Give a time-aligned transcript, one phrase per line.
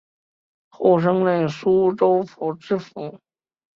[0.69, 3.21] 后升任苏州府知府